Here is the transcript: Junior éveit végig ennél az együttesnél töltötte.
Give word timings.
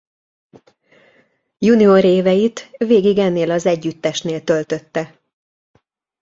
Junior 1.57 2.03
éveit 2.05 2.71
végig 2.77 3.17
ennél 3.17 3.51
az 3.51 3.65
együttesnél 3.65 4.43
töltötte. 4.43 5.19